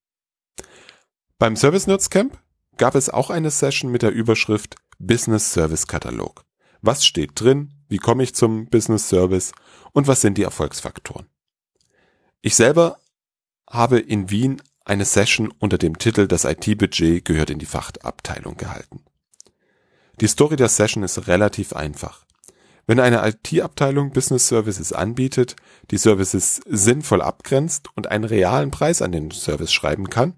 Beim 1.39 1.55
Service 1.55 1.87
Nerds 1.87 2.11
Camp 2.11 2.39
gab 2.77 2.95
es 2.95 3.11
auch 3.11 3.31
eine 3.31 3.51
Session 3.51 3.93
mit 3.93 4.03
der 4.03 4.11
Überschrift 4.11 4.77
Business 4.99 5.53
Service 5.53 5.87
Katalog. 5.87 6.45
Was 6.81 7.07
steht 7.07 7.33
drin? 7.35 7.75
Wie 7.89 7.99
komme 7.99 8.23
ich 8.23 8.35
zum 8.35 8.67
Business 8.67 9.09
Service? 9.09 9.53
Und 9.93 10.07
was 10.07 10.21
sind 10.21 10.39
die 10.39 10.43
Erfolgsfaktoren? 10.43 11.27
Ich 12.43 12.55
selber 12.55 12.99
habe 13.69 13.99
in 13.99 14.31
Wien 14.31 14.63
eine 14.85 15.05
Session 15.05 15.53
unter 15.59 15.79
dem 15.79 15.99
Titel 15.99 16.27
Das 16.27 16.45
IT-Budget 16.45 17.25
gehört 17.25 17.51
in 17.51 17.59
die 17.59 17.67
Fachabteilung 17.67 18.57
gehalten. 18.57 19.05
Die 20.21 20.29
Story 20.29 20.57
der 20.57 20.69
Session 20.69 21.03
ist 21.03 21.29
relativ 21.29 21.75
einfach. 21.75 22.25
Wenn 22.87 23.01
eine 23.01 23.27
IT-Abteilung 23.29 24.13
Business 24.13 24.49
Services 24.49 24.95
anbietet, 24.95 25.57
die 25.91 25.99
Services 25.99 26.63
sinnvoll 26.67 27.21
abgrenzt 27.21 27.89
und 27.95 28.07
einen 28.11 28.25
realen 28.25 28.71
Preis 28.71 29.03
an 29.03 29.13
den 29.13 29.31
Service 29.31 29.73
schreiben 29.73 30.09
kann, 30.09 30.35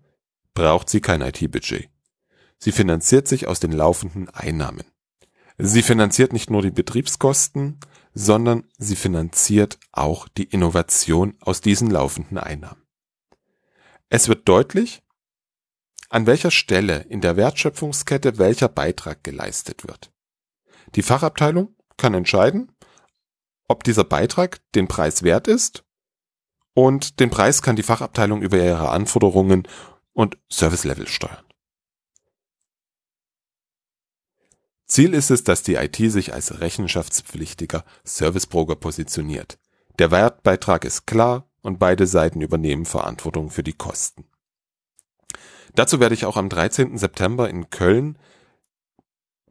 braucht 0.54 0.88
sie 0.90 1.00
kein 1.00 1.22
IT-Budget. 1.22 1.88
Sie 2.58 2.72
finanziert 2.72 3.28
sich 3.28 3.46
aus 3.46 3.60
den 3.60 3.72
laufenden 3.72 4.28
Einnahmen. 4.28 4.84
Sie 5.62 5.82
finanziert 5.82 6.32
nicht 6.32 6.48
nur 6.48 6.62
die 6.62 6.70
Betriebskosten, 6.70 7.78
sondern 8.14 8.64
sie 8.78 8.96
finanziert 8.96 9.78
auch 9.92 10.26
die 10.28 10.44
Innovation 10.44 11.36
aus 11.40 11.60
diesen 11.60 11.90
laufenden 11.90 12.38
Einnahmen. 12.38 12.82
Es 14.08 14.28
wird 14.28 14.48
deutlich, 14.48 15.02
an 16.08 16.26
welcher 16.26 16.50
Stelle 16.50 17.00
in 17.08 17.20
der 17.20 17.36
Wertschöpfungskette 17.36 18.38
welcher 18.38 18.68
Beitrag 18.68 19.22
geleistet 19.22 19.86
wird. 19.86 20.10
Die 20.94 21.02
Fachabteilung 21.02 21.76
kann 21.96 22.14
entscheiden, 22.14 22.72
ob 23.68 23.84
dieser 23.84 24.04
Beitrag 24.04 24.60
den 24.72 24.88
Preis 24.88 25.22
wert 25.22 25.46
ist 25.46 25.84
und 26.74 27.20
den 27.20 27.30
Preis 27.30 27.62
kann 27.62 27.76
die 27.76 27.82
Fachabteilung 27.82 28.42
über 28.42 28.56
ihre 28.56 28.88
Anforderungen 28.88 29.68
und 30.12 30.38
Service 30.50 30.84
Level 30.84 31.06
steuern. 31.06 31.44
Ziel 34.90 35.14
ist 35.14 35.30
es, 35.30 35.44
dass 35.44 35.62
die 35.62 35.74
IT 35.74 35.96
sich 35.96 36.34
als 36.34 36.60
rechenschaftspflichtiger 36.60 37.84
Servicebroker 38.02 38.74
positioniert. 38.74 39.60
Der 40.00 40.10
Wertbeitrag 40.10 40.84
ist 40.84 41.06
klar 41.06 41.48
und 41.62 41.78
beide 41.78 42.08
Seiten 42.08 42.40
übernehmen 42.40 42.86
Verantwortung 42.86 43.50
für 43.50 43.62
die 43.62 43.72
Kosten. 43.72 44.24
Dazu 45.76 46.00
werde 46.00 46.16
ich 46.16 46.24
auch 46.24 46.36
am 46.36 46.48
13. 46.48 46.98
September 46.98 47.48
in 47.48 47.70
Köln 47.70 48.18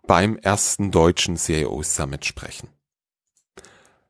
beim 0.06 0.36
ersten 0.36 0.92
deutschen 0.92 1.38
CIO 1.38 1.84
Summit 1.84 2.26
sprechen. 2.26 2.68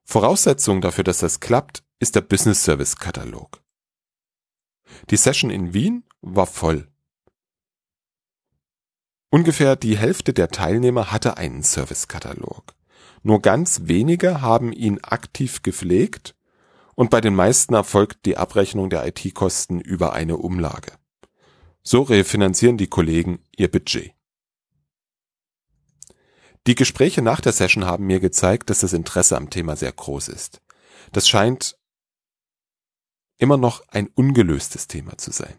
Voraussetzung 0.05 0.81
dafür, 0.81 1.03
dass 1.03 1.19
das 1.19 1.39
klappt, 1.39 1.83
ist 2.00 2.15
der 2.15 2.21
Business 2.21 2.63
Service 2.63 2.95
Katalog. 2.95 3.62
Die 5.12 5.17
Session 5.17 5.51
in 5.51 5.75
Wien 5.75 6.03
war 6.21 6.48
voll. 6.48 6.88
Ungefähr 9.31 9.75
die 9.75 9.98
Hälfte 9.98 10.33
der 10.33 10.50
Teilnehmer 10.50 11.12
hatte 11.12 11.38
einen 11.38 11.63
Service-Katalog. 11.63 12.74
Nur 13.21 13.41
ganz 13.41 13.81
wenige 13.83 14.41
haben 14.41 14.74
ihn 14.74 15.00
aktiv 15.03 15.62
gepflegt 15.62 16.36
und 16.95 17.12
bei 17.12 17.21
den 17.21 17.36
meisten 17.36 17.75
erfolgt 17.75 18.25
die 18.25 18.38
Abrechnung 18.38 18.89
der 18.89 19.05
IT-Kosten 19.05 19.79
über 19.79 20.13
eine 20.13 20.38
Umlage. 20.38 20.93
So 21.83 22.01
refinanzieren 22.01 22.77
die 22.77 22.88
Kollegen 22.88 23.39
ihr 23.55 23.69
Budget. 23.69 24.13
Die 26.67 26.75
Gespräche 26.75 27.21
nach 27.21 27.39
der 27.39 27.53
Session 27.53 27.86
haben 27.86 28.05
mir 28.05 28.19
gezeigt, 28.19 28.69
dass 28.69 28.79
das 28.79 28.93
Interesse 28.93 29.38
am 29.38 29.50
Thema 29.50 29.75
sehr 29.75 29.91
groß 29.91 30.27
ist. 30.27 30.62
Das 31.12 31.27
scheint 31.27 31.77
immer 33.38 33.57
noch 33.57 33.88
ein 33.88 34.07
ungelöstes 34.07 34.88
Thema 34.88 35.17
zu 35.17 35.31
sein. 35.31 35.57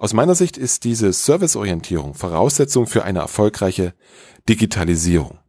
Aus 0.00 0.12
meiner 0.12 0.36
Sicht 0.36 0.56
ist 0.56 0.84
diese 0.84 1.12
Serviceorientierung 1.12 2.14
Voraussetzung 2.14 2.86
für 2.86 3.04
eine 3.04 3.18
erfolgreiche 3.18 3.94
Digitalisierung. 4.48 5.40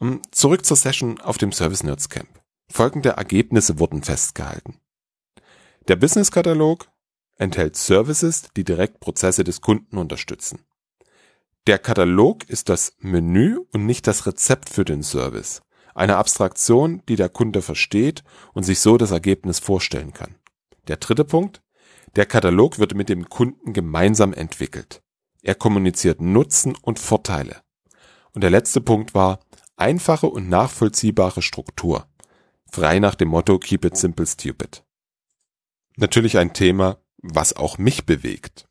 Ähm, 0.00 0.20
zurück 0.32 0.66
zur 0.66 0.76
Session 0.76 1.20
auf 1.20 1.38
dem 1.38 1.52
Service 1.52 1.84
Nerds 1.84 2.08
Camp. 2.08 2.28
Folgende 2.68 3.10
Ergebnisse 3.10 3.78
wurden 3.78 4.02
festgehalten. 4.02 4.80
Der 5.86 5.94
Business 5.94 6.32
Katalog 6.32 6.88
enthält 7.36 7.76
Services, 7.76 8.48
die 8.56 8.64
direkt 8.64 8.98
Prozesse 8.98 9.44
des 9.44 9.60
Kunden 9.60 9.96
unterstützen. 9.96 10.58
Der 11.68 11.78
Katalog 11.78 12.48
ist 12.50 12.68
das 12.68 12.94
Menü 12.98 13.60
und 13.72 13.86
nicht 13.86 14.08
das 14.08 14.26
Rezept 14.26 14.70
für 14.70 14.84
den 14.84 15.04
Service. 15.04 15.62
Eine 15.94 16.16
Abstraktion, 16.16 17.02
die 17.08 17.16
der 17.16 17.28
Kunde 17.28 17.62
versteht 17.62 18.24
und 18.54 18.64
sich 18.64 18.80
so 18.80 18.96
das 18.98 19.12
Ergebnis 19.12 19.60
vorstellen 19.60 20.12
kann. 20.12 20.34
Der 20.88 20.96
dritte 20.96 21.24
Punkt. 21.24 21.62
Der 22.16 22.26
Katalog 22.26 22.78
wird 22.78 22.94
mit 22.94 23.08
dem 23.08 23.28
Kunden 23.28 23.72
gemeinsam 23.72 24.32
entwickelt. 24.32 25.02
Er 25.42 25.54
kommuniziert 25.54 26.20
Nutzen 26.20 26.76
und 26.80 26.98
Vorteile. 26.98 27.62
Und 28.32 28.42
der 28.42 28.50
letzte 28.50 28.80
Punkt 28.80 29.14
war 29.14 29.40
einfache 29.76 30.26
und 30.26 30.48
nachvollziehbare 30.48 31.42
Struktur. 31.42 32.06
Frei 32.70 32.98
nach 32.98 33.14
dem 33.14 33.28
Motto 33.28 33.58
Keep 33.58 33.84
it 33.84 33.96
simple 33.96 34.26
stupid. 34.26 34.84
Natürlich 35.96 36.38
ein 36.38 36.52
Thema, 36.52 36.98
was 37.22 37.56
auch 37.56 37.78
mich 37.78 38.06
bewegt. 38.06 38.66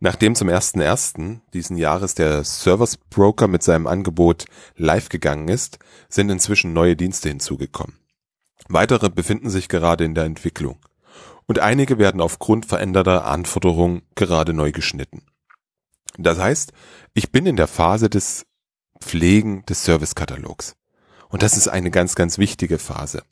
Nachdem 0.00 0.34
zum 0.34 0.48
1.1. 0.48 1.40
diesen 1.52 1.76
Jahres 1.76 2.14
der 2.14 2.44
Service 2.44 2.96
Broker 2.96 3.48
mit 3.48 3.62
seinem 3.62 3.86
Angebot 3.86 4.44
live 4.76 5.08
gegangen 5.08 5.48
ist, 5.48 5.78
sind 6.08 6.30
inzwischen 6.30 6.72
neue 6.72 6.96
Dienste 6.96 7.28
hinzugekommen. 7.28 7.98
Weitere 8.68 9.10
befinden 9.10 9.50
sich 9.50 9.68
gerade 9.68 10.04
in 10.04 10.14
der 10.14 10.24
Entwicklung. 10.24 10.78
Und 11.48 11.58
einige 11.58 11.98
werden 11.98 12.20
aufgrund 12.20 12.66
veränderter 12.66 13.24
Anforderungen 13.24 14.02
gerade 14.14 14.52
neu 14.52 14.70
geschnitten. 14.70 15.22
Das 16.18 16.38
heißt, 16.38 16.72
ich 17.14 17.32
bin 17.32 17.46
in 17.46 17.56
der 17.56 17.66
Phase 17.66 18.08
des 18.10 18.46
Pflegen 19.00 19.64
des 19.66 19.84
Servicekatalogs. 19.84 20.76
Und 21.30 21.42
das 21.42 21.56
ist 21.56 21.68
eine 21.68 21.90
ganz, 21.90 22.14
ganz 22.14 22.38
wichtige 22.38 22.78
Phase. 22.78 23.22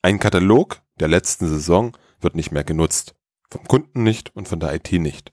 Ein 0.00 0.18
Katalog 0.18 0.80
der 1.00 1.08
letzten 1.08 1.48
Saison 1.48 1.96
wird 2.20 2.34
nicht 2.34 2.50
mehr 2.50 2.64
genutzt. 2.64 3.14
Vom 3.50 3.64
Kunden 3.68 4.02
nicht 4.02 4.34
und 4.34 4.48
von 4.48 4.58
der 4.58 4.74
IT 4.74 4.90
nicht. 4.92 5.32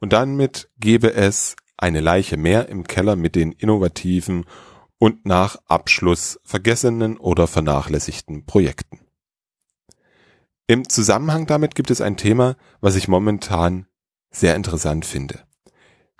Und 0.00 0.12
damit 0.12 0.70
gäbe 0.78 1.14
es 1.14 1.56
eine 1.76 2.00
Leiche 2.00 2.36
mehr 2.36 2.68
im 2.68 2.84
Keller 2.86 3.16
mit 3.16 3.36
den 3.36 3.52
innovativen 3.52 4.44
und 4.98 5.24
nach 5.26 5.56
Abschluss 5.66 6.38
vergessenen 6.44 7.16
oder 7.16 7.46
vernachlässigten 7.46 8.44
Projekten. 8.44 9.00
Im 10.66 10.88
Zusammenhang 10.88 11.46
damit 11.46 11.74
gibt 11.74 11.90
es 11.90 12.00
ein 12.00 12.16
Thema, 12.16 12.56
was 12.80 12.94
ich 12.94 13.08
momentan 13.08 13.86
sehr 14.30 14.56
interessant 14.56 15.04
finde. 15.04 15.40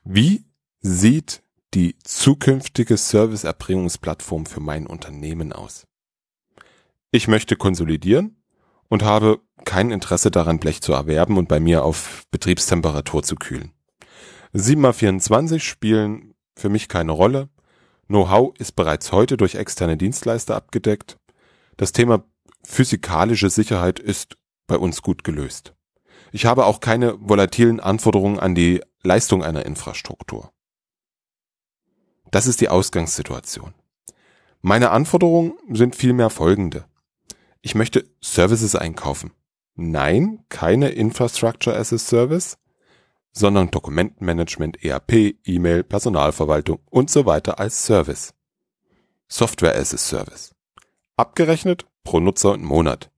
Wie 0.04 0.44
sieht 0.80 1.42
die 1.74 1.96
zukünftige 2.02 2.96
Serviceerbringungsplattform 2.96 4.46
für 4.46 4.60
mein 4.60 4.86
Unternehmen 4.86 5.52
aus? 5.52 5.86
Ich 7.12 7.28
möchte 7.28 7.56
konsolidieren 7.56 8.42
und 8.88 9.02
habe 9.02 9.40
kein 9.64 9.90
Interesse 9.90 10.30
daran, 10.30 10.58
Blech 10.58 10.82
zu 10.82 10.92
erwerben 10.92 11.38
und 11.38 11.48
bei 11.48 11.60
mir 11.60 11.84
auf 11.84 12.24
Betriebstemperatur 12.30 13.22
zu 13.22 13.36
kühlen. 13.36 13.72
7x24 14.54 15.60
spielen 15.60 16.34
für 16.56 16.68
mich 16.68 16.88
keine 16.88 17.12
Rolle. 17.12 17.48
Know-how 18.08 18.54
ist 18.58 18.72
bereits 18.72 19.12
heute 19.12 19.36
durch 19.36 19.54
externe 19.54 19.96
Dienstleister 19.96 20.56
abgedeckt. 20.56 21.18
Das 21.76 21.92
Thema 21.92 22.24
physikalische 22.64 23.50
Sicherheit 23.50 23.98
ist 23.98 24.36
bei 24.66 24.76
uns 24.76 25.02
gut 25.02 25.24
gelöst. 25.24 25.74
Ich 26.32 26.46
habe 26.46 26.66
auch 26.66 26.80
keine 26.80 27.16
volatilen 27.20 27.80
Anforderungen 27.80 28.38
an 28.38 28.54
die 28.54 28.80
Leistung 29.02 29.42
einer 29.42 29.66
Infrastruktur. 29.66 30.52
Das 32.30 32.46
ist 32.46 32.60
die 32.60 32.70
Ausgangssituation. 32.70 33.74
Meine 34.62 34.90
Anforderungen 34.90 35.54
sind 35.70 35.96
vielmehr 35.96 36.30
folgende. 36.30 36.86
Ich 37.60 37.74
möchte 37.74 38.08
Services 38.22 38.74
einkaufen. 38.74 39.32
Nein, 39.74 40.44
keine 40.48 40.90
Infrastructure 40.90 41.76
as 41.76 41.92
a 41.92 41.98
Service, 41.98 42.58
sondern 43.32 43.70
Dokumentenmanagement, 43.70 44.82
ERP, 44.84 45.36
E-Mail, 45.44 45.82
Personalverwaltung 45.82 46.80
und 46.90 47.10
so 47.10 47.26
weiter 47.26 47.58
als 47.58 47.84
Service. 47.84 48.34
Software 49.28 49.76
as 49.76 49.92
a 49.94 49.98
Service. 49.98 50.54
Abgerechnet 51.18 51.84
pro 52.04 52.20
Nutzer 52.20 52.52
und 52.52 52.64
Monat. 52.64 53.10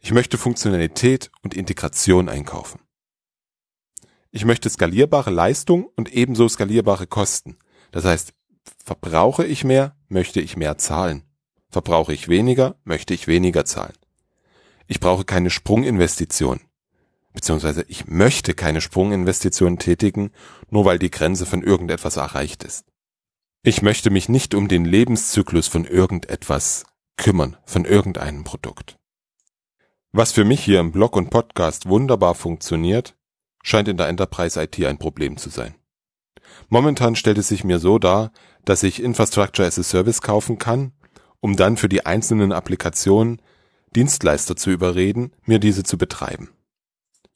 Ich 0.00 0.12
möchte 0.12 0.36
Funktionalität 0.38 1.30
und 1.42 1.54
Integration 1.54 2.28
einkaufen. 2.28 2.80
Ich 4.32 4.44
möchte 4.44 4.68
skalierbare 4.68 5.30
Leistung 5.30 5.88
und 5.94 6.12
ebenso 6.12 6.48
skalierbare 6.48 7.06
Kosten. 7.06 7.56
Das 7.92 8.04
heißt, 8.04 8.34
verbrauche 8.84 9.46
ich 9.46 9.62
mehr, 9.62 9.96
möchte 10.08 10.40
ich 10.40 10.56
mehr 10.56 10.78
zahlen. 10.78 11.22
Verbrauche 11.70 12.12
ich 12.12 12.26
weniger, 12.26 12.74
möchte 12.82 13.14
ich 13.14 13.28
weniger 13.28 13.64
zahlen. 13.64 13.94
Ich 14.88 14.98
brauche 14.98 15.24
keine 15.24 15.50
Sprunginvestition. 15.50 16.60
Beziehungsweise 17.34 17.84
ich 17.86 18.08
möchte 18.08 18.54
keine 18.54 18.80
Sprunginvestition 18.80 19.78
tätigen, 19.78 20.32
nur 20.70 20.84
weil 20.84 20.98
die 20.98 21.10
Grenze 21.10 21.46
von 21.46 21.62
irgendetwas 21.62 22.16
erreicht 22.16 22.64
ist. 22.64 22.84
Ich 23.62 23.80
möchte 23.80 24.10
mich 24.10 24.28
nicht 24.28 24.54
um 24.54 24.66
den 24.66 24.84
Lebenszyklus 24.84 25.68
von 25.68 25.84
irgendetwas 25.84 26.84
kümmern, 27.18 27.58
von 27.66 27.84
irgendeinem 27.84 28.44
Produkt. 28.44 28.96
Was 30.12 30.32
für 30.32 30.44
mich 30.44 30.64
hier 30.64 30.80
im 30.80 30.90
Blog 30.90 31.14
und 31.16 31.28
Podcast 31.28 31.86
wunderbar 31.86 32.34
funktioniert, 32.34 33.14
scheint 33.62 33.88
in 33.88 33.98
der 33.98 34.08
Enterprise 34.08 34.60
IT 34.60 34.82
ein 34.82 34.96
Problem 34.96 35.36
zu 35.36 35.50
sein. 35.50 35.74
Momentan 36.68 37.14
stellt 37.14 37.36
es 37.36 37.48
sich 37.48 37.62
mir 37.62 37.78
so 37.78 37.98
dar, 37.98 38.32
dass 38.64 38.82
ich 38.82 39.02
Infrastructure 39.02 39.68
as 39.68 39.78
a 39.78 39.82
Service 39.82 40.22
kaufen 40.22 40.56
kann, 40.56 40.92
um 41.40 41.56
dann 41.56 41.76
für 41.76 41.90
die 41.90 42.06
einzelnen 42.06 42.52
Applikationen 42.52 43.42
Dienstleister 43.94 44.56
zu 44.56 44.70
überreden, 44.70 45.32
mir 45.44 45.58
diese 45.58 45.82
zu 45.82 45.98
betreiben. 45.98 46.50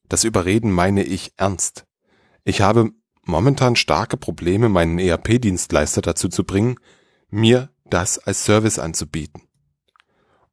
Das 0.08 0.24
Überreden 0.24 0.70
meine 0.70 1.02
ich 1.02 1.32
ernst. 1.36 1.84
Ich 2.44 2.60
habe 2.60 2.90
momentan 3.24 3.76
starke 3.76 4.16
Probleme, 4.16 4.68
meinen 4.68 4.98
ERP-Dienstleister 4.98 6.02
dazu 6.02 6.28
zu 6.28 6.44
bringen, 6.44 6.76
mir 7.30 7.70
das 7.84 8.18
als 8.18 8.44
Service 8.44 8.78
anzubieten. 8.78 9.42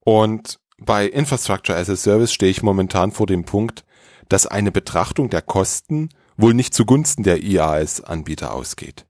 Und 0.09 0.59
bei 0.79 1.05
Infrastructure 1.05 1.77
as 1.77 1.87
a 1.87 1.95
Service 1.95 2.33
stehe 2.33 2.49
ich 2.49 2.63
momentan 2.63 3.11
vor 3.11 3.27
dem 3.27 3.43
Punkt, 3.43 3.85
dass 4.27 4.47
eine 4.47 4.71
Betrachtung 4.71 5.29
der 5.29 5.43
Kosten 5.43 6.09
wohl 6.35 6.55
nicht 6.55 6.73
zugunsten 6.73 7.21
der 7.21 7.43
IaaS-Anbieter 7.43 8.51
ausgeht. 8.51 9.05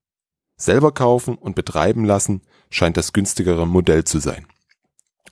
Selber 0.57 0.91
kaufen 0.91 1.35
und 1.35 1.55
betreiben 1.55 2.03
lassen 2.03 2.41
scheint 2.69 2.97
das 2.97 3.13
günstigere 3.13 3.65
Modell 3.65 4.03
zu 4.03 4.19
sein. 4.19 4.45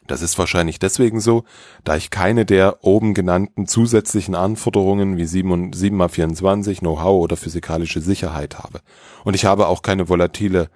Das 0.08 0.22
ist 0.22 0.40
wahrscheinlich 0.40 0.80
deswegen 0.80 1.20
so, 1.20 1.44
da 1.84 1.98
ich 1.98 2.12
keine 2.12 2.46
der 2.46 2.86
oben 2.86 3.14
genannten 3.14 3.68
zusätzlichen 3.68 4.36
Anforderungen 4.36 5.18
wie 5.18 5.26
7, 5.26 5.74
7x24, 5.74 6.80
Know-how 6.80 7.22
oder 7.22 7.36
physikalische 7.36 8.00
Sicherheit 8.00 8.58
habe. 8.58 8.80
Und 9.26 9.34
ich 9.34 9.44
habe 9.44 9.68
auch 9.68 9.82
keine 9.82 10.08
volatile 10.08 10.70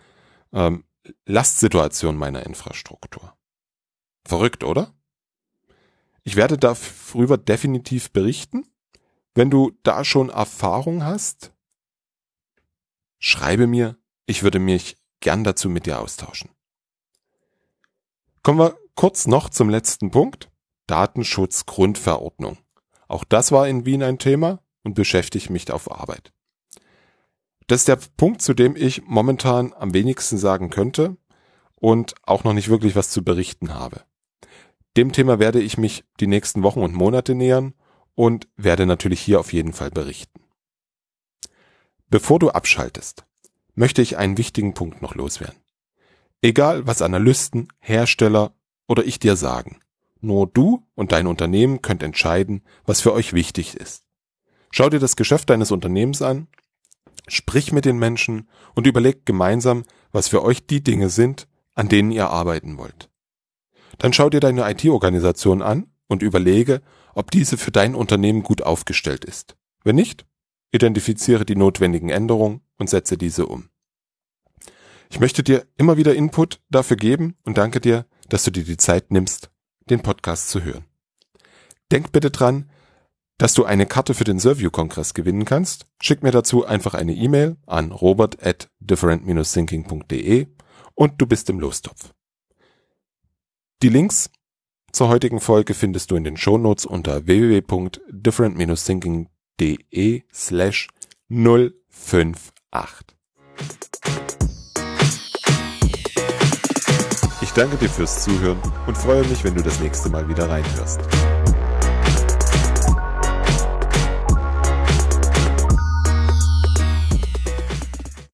ähm, 0.51 0.83
Lastsituation 1.25 2.17
meiner 2.17 2.45
Infrastruktur. 2.45 3.31
Verrückt, 4.23 4.63
oder? 4.63 4.93
Ich 6.23 6.35
werde 6.35 6.57
darüber 6.57 7.37
definitiv 7.37 8.11
berichten. 8.11 8.67
Wenn 9.33 9.49
du 9.49 9.71
da 9.83 10.03
schon 10.03 10.29
Erfahrung 10.29 11.03
hast, 11.03 11.53
schreibe 13.17 13.67
mir, 13.67 13.97
ich 14.25 14.43
würde 14.43 14.59
mich 14.59 14.97
gern 15.19 15.43
dazu 15.43 15.69
mit 15.69 15.85
dir 15.85 15.99
austauschen. 15.99 16.49
Kommen 18.43 18.59
wir 18.59 18.77
kurz 18.95 19.27
noch 19.27 19.49
zum 19.49 19.69
letzten 19.69 20.11
Punkt. 20.11 20.49
Datenschutzgrundverordnung. 20.87 22.57
Auch 23.07 23.23
das 23.23 23.51
war 23.51 23.67
in 23.67 23.85
Wien 23.85 24.03
ein 24.03 24.19
Thema 24.19 24.61
und 24.83 24.93
beschäftigt 24.93 25.49
mich 25.49 25.71
auf 25.71 25.91
Arbeit. 25.91 26.33
Das 27.67 27.81
ist 27.81 27.87
der 27.87 27.99
Punkt, 28.17 28.41
zu 28.41 28.53
dem 28.53 28.75
ich 28.75 29.03
momentan 29.05 29.73
am 29.73 29.93
wenigsten 29.93 30.37
sagen 30.37 30.69
könnte 30.69 31.17
und 31.75 32.15
auch 32.23 32.43
noch 32.43 32.53
nicht 32.53 32.69
wirklich 32.69 32.95
was 32.95 33.09
zu 33.09 33.23
berichten 33.23 33.73
habe. 33.73 34.03
Dem 34.97 35.13
Thema 35.13 35.39
werde 35.39 35.61
ich 35.61 35.77
mich 35.77 36.03
die 36.19 36.27
nächsten 36.27 36.63
Wochen 36.63 36.81
und 36.81 36.93
Monate 36.93 37.33
nähern 37.33 37.73
und 38.15 38.47
werde 38.57 38.85
natürlich 38.85 39.21
hier 39.21 39.39
auf 39.39 39.53
jeden 39.53 39.73
Fall 39.73 39.89
berichten. 39.89 40.41
Bevor 42.09 42.39
du 42.39 42.49
abschaltest, 42.49 43.25
möchte 43.73 44.01
ich 44.01 44.17
einen 44.17 44.37
wichtigen 44.37 44.73
Punkt 44.73 45.01
noch 45.01 45.15
loswerden. 45.15 45.59
Egal, 46.41 46.87
was 46.87 47.01
Analysten, 47.01 47.69
Hersteller 47.79 48.53
oder 48.87 49.05
ich 49.05 49.19
dir 49.19 49.35
sagen, 49.35 49.79
nur 50.19 50.47
du 50.47 50.85
und 50.95 51.13
dein 51.13 51.27
Unternehmen 51.27 51.81
könnt 51.81 52.03
entscheiden, 52.03 52.63
was 52.85 52.99
für 52.99 53.13
euch 53.13 53.33
wichtig 53.33 53.75
ist. 53.75 54.03
Schau 54.71 54.89
dir 54.89 54.99
das 54.99 55.15
Geschäft 55.15 55.49
deines 55.49 55.71
Unternehmens 55.71 56.21
an, 56.21 56.47
sprich 57.27 57.71
mit 57.71 57.85
den 57.85 57.97
Menschen 57.97 58.49
und 58.75 58.87
überlegt 58.87 59.25
gemeinsam, 59.25 59.83
was 60.11 60.27
für 60.27 60.43
euch 60.43 60.65
die 60.65 60.83
Dinge 60.83 61.09
sind, 61.09 61.47
an 61.75 61.87
denen 61.87 62.11
ihr 62.11 62.29
arbeiten 62.29 62.77
wollt. 62.77 63.10
Dann 64.01 64.13
schau 64.13 64.31
dir 64.31 64.39
deine 64.39 64.67
IT-Organisation 64.67 65.61
an 65.61 65.85
und 66.07 66.23
überlege, 66.23 66.81
ob 67.13 67.29
diese 67.29 67.55
für 67.55 67.69
dein 67.69 67.93
Unternehmen 67.93 68.41
gut 68.41 68.63
aufgestellt 68.63 69.23
ist. 69.23 69.55
Wenn 69.83 69.95
nicht, 69.95 70.25
identifiziere 70.71 71.45
die 71.45 71.55
notwendigen 71.55 72.09
Änderungen 72.09 72.61
und 72.79 72.89
setze 72.89 73.15
diese 73.15 73.45
um. 73.45 73.69
Ich 75.11 75.19
möchte 75.19 75.43
dir 75.43 75.67
immer 75.77 75.97
wieder 75.97 76.15
Input 76.15 76.59
dafür 76.71 76.97
geben 76.97 77.35
und 77.43 77.59
danke 77.59 77.79
dir, 77.79 78.07
dass 78.27 78.43
du 78.43 78.49
dir 78.49 78.63
die 78.63 78.77
Zeit 78.77 79.11
nimmst, 79.11 79.51
den 79.91 80.01
Podcast 80.01 80.49
zu 80.49 80.63
hören. 80.63 80.85
Denk 81.91 82.11
bitte 82.11 82.31
dran, 82.31 82.71
dass 83.37 83.53
du 83.53 83.65
eine 83.65 83.85
Karte 83.85 84.15
für 84.15 84.23
den 84.23 84.39
Serview-Kongress 84.39 85.13
gewinnen 85.13 85.45
kannst. 85.45 85.85
Schick 86.01 86.23
mir 86.23 86.31
dazu 86.31 86.65
einfach 86.65 86.95
eine 86.95 87.13
E-Mail 87.13 87.57
an 87.67 87.91
robert 87.91 88.43
at 88.43 88.67
different-thinking.de 88.79 90.47
und 90.95 91.21
du 91.21 91.27
bist 91.27 91.51
im 91.51 91.59
Lostopf. 91.59 92.15
Die 93.81 93.89
Links 93.89 94.29
zur 94.91 95.07
heutigen 95.07 95.39
Folge 95.39 95.73
findest 95.73 96.11
du 96.11 96.15
in 96.15 96.23
den 96.23 96.37
Shownotes 96.37 96.85
unter 96.85 97.25
www.different-thinking.de 97.25 100.21
slash 100.31 100.87
058. 101.27 103.17
Ich 107.41 107.49
danke 107.53 107.77
dir 107.77 107.89
fürs 107.89 108.23
Zuhören 108.23 108.59
und 108.85 108.95
freue 108.95 109.27
mich, 109.27 109.43
wenn 109.43 109.55
du 109.55 109.63
das 109.63 109.79
nächste 109.79 110.09
Mal 110.09 110.29
wieder 110.29 110.47
reinhörst. 110.47 110.99